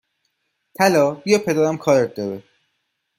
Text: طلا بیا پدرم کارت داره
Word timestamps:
طلا 0.77 1.05
بیا 1.23 1.37
پدرم 1.45 1.77
کارت 1.77 2.15
داره 2.15 2.43